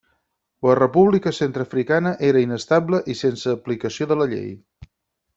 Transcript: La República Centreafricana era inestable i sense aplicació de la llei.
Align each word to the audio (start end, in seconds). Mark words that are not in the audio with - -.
La 0.67 0.75
República 0.77 1.33
Centreafricana 1.39 2.13
era 2.29 2.41
inestable 2.45 3.01
i 3.15 3.19
sense 3.19 3.53
aplicació 3.57 4.09
de 4.13 4.17
la 4.23 4.27
llei. 4.33 4.49